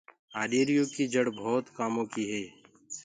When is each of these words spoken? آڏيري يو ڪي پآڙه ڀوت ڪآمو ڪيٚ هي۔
آڏيري 0.41 0.73
يو 0.77 0.85
ڪي 0.95 1.03
پآڙه 1.11 1.31
ڀوت 1.39 1.65
ڪآمو 1.77 2.03
ڪيٚ 2.13 2.29
هي۔ 2.33 2.43